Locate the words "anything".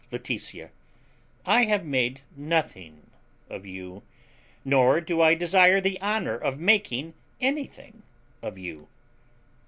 7.39-8.01